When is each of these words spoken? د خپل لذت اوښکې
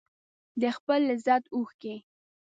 د 0.61 0.63
خپل 0.77 0.99
لذت 1.09 1.43
اوښکې 1.55 1.95